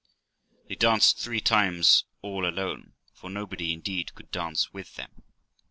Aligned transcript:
They 0.67 0.73
danced 0.73 1.19
three 1.19 1.41
times 1.41 2.05
all 2.23 2.43
alone, 2.43 2.93
for 3.13 3.29
nobody, 3.29 3.71
indeed, 3.71 4.15
could 4.15 4.31
dance 4.31 4.73
with 4.73 4.95
them. 4.95 5.21